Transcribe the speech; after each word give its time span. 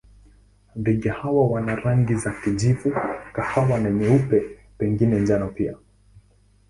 Ndege 0.75 1.09
hawa 1.09 1.47
wana 1.47 1.75
rangi 1.75 2.15
za 2.15 2.31
kijivu, 2.43 2.91
kahawa 3.33 3.79
na 3.79 3.89
nyeupe, 3.91 4.43
pengine 4.77 5.19
njano 5.19 5.47
pia. 5.47 5.75